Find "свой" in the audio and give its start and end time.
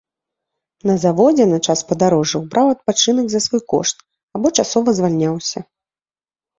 3.49-3.61